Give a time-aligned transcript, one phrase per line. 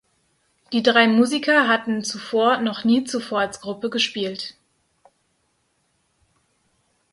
[0.73, 4.57] Die drei Musiker hatten zuvor noch nie zuvor als Gruppe gespielt.